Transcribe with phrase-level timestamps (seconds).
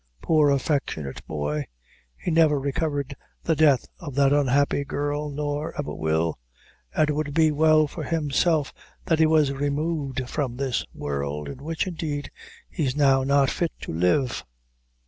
[0.19, 1.63] Poor affectionate boy!
[2.17, 6.39] he never recovered the death of that unhappy girl, nor ever will;
[6.95, 8.73] an' it would be well for himself
[9.05, 12.31] that he was removed from this world, in which, indeed,
[12.67, 14.43] he's now not fit to live."